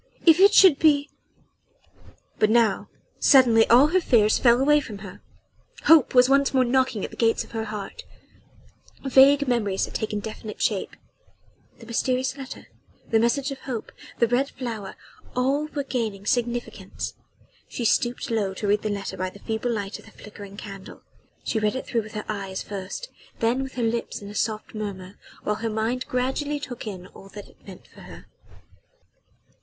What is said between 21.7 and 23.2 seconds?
it through with her eyes first